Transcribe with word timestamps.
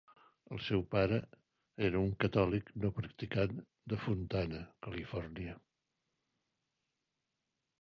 El 0.53 0.59
seu 0.67 0.83
pare 0.93 1.17
era 1.87 1.99
un 2.05 2.13
catòlic 2.23 2.71
no 2.85 2.91
practicant 3.01 3.53
de 3.93 4.01
Fontana, 4.07 4.63
Califòrnia. 4.89 5.55